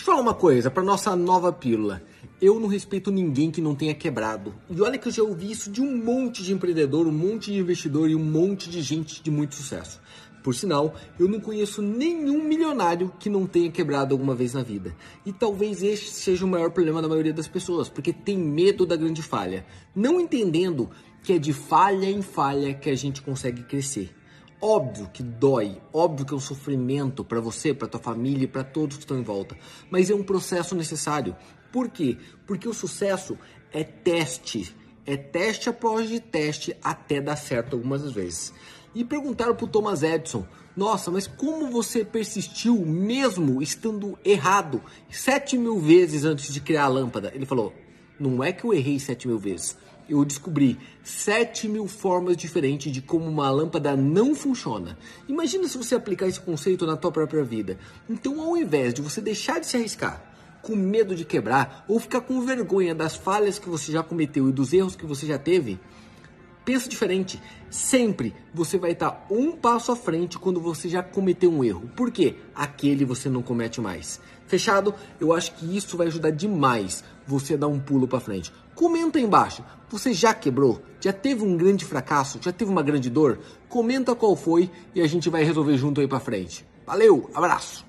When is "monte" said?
5.94-6.42, 7.12-7.52, 8.24-8.70